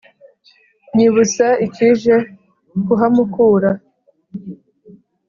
[0.95, 2.15] Nyibutsa icyije
[2.85, 3.69] kuhamukura